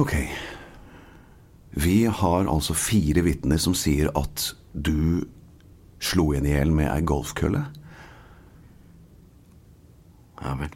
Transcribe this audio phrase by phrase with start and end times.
[0.00, 0.14] Ok.
[1.70, 5.24] Vi har altså fire vitner som sier at du
[6.02, 7.64] slo henne i hjel med ei golfkølle.
[10.42, 10.72] Ja vel.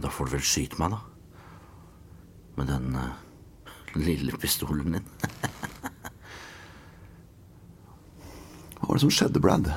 [0.00, 1.00] Da får du vel skyte meg, da.
[2.56, 3.12] Med den uh,
[4.00, 5.08] lille pistolen din.
[8.80, 9.68] Hva var det som skjedde, Brad?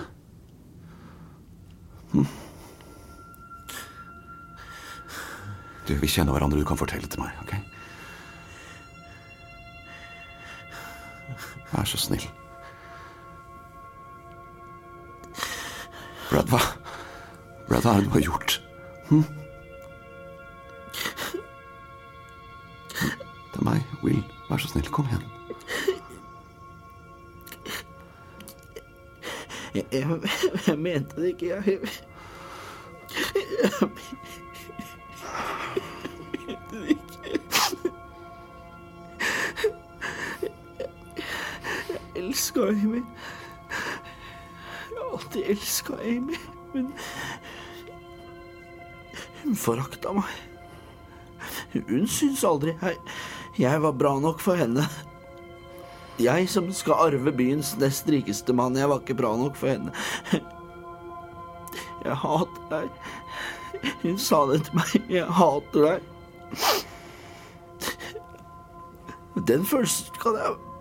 [2.14, 2.28] Hm?
[5.88, 7.54] Du, vi kjenner hverandre, du kan fortelle til meg, ok?
[11.74, 12.24] Vær så snill.
[16.30, 16.62] Brad, hva
[17.68, 18.56] Brad, hva er det du har gjort?
[19.10, 19.26] Hm?
[23.52, 24.24] Det er meg, Will.
[24.48, 25.28] Vær så snill, kom igjen.
[29.74, 30.06] Jeg, jeg,
[30.68, 31.80] jeg mente det ikke, jeg.
[33.34, 34.43] Jeg mente
[42.24, 43.04] elska Amy.
[44.90, 46.38] Jeg har alltid elska Amy,
[46.74, 46.92] men
[49.44, 50.34] hun forakta meg.
[51.74, 53.00] Hun syns aldri jeg,
[53.60, 54.86] jeg var bra nok for henne.
[56.22, 59.92] Jeg som skal arve byens nest rikeste mann, jeg var ikke bra nok for henne.
[62.04, 62.90] Jeg hater deg.
[64.04, 64.92] Hun sa det til meg.
[65.12, 66.00] Jeg hater deg.
[69.48, 70.73] Den følelsen kan jeg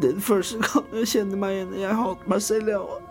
[0.00, 1.74] Den første kan jo kjenne meg igjen.
[1.82, 3.02] Jeg hater meg selv, jeg òg.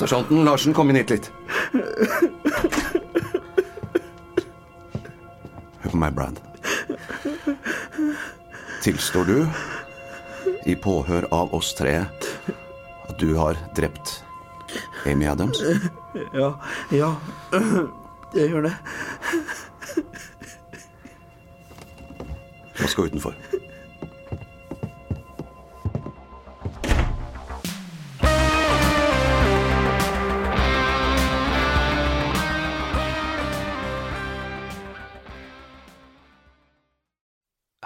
[0.00, 1.30] Sersjanten Larsen, kom inn hit litt.
[5.82, 6.40] Hør på meg, Brad.
[8.80, 9.36] Tilstår du,
[10.64, 14.22] i påhør av oss tre, at du har drept
[15.04, 15.60] Amy Adams?
[16.32, 16.54] Ja,
[16.94, 17.12] ja.
[18.32, 18.74] Jeg gjør det.
[23.00, 23.34] Gå utenfor.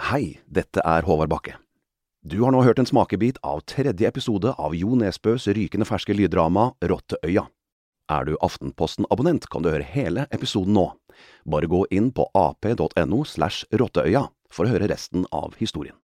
[0.00, 1.54] Hei, dette er Håvard Bakke.
[2.26, 6.72] Du har nå hørt en smakebit av tredje episode av Jo Nesbøs rykende ferske lyddrama
[6.82, 7.46] Rotteøya.
[8.10, 10.88] Er du Aftenposten-abonnent, kan du høre hele episoden nå.
[11.46, 15.98] Bare gå inn på ap.no slash rotteøya for å høre resten av historien.